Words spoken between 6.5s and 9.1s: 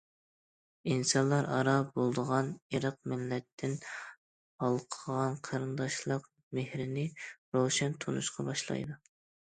مېھرىنى روشەن تونۇشقا باشلايدۇ.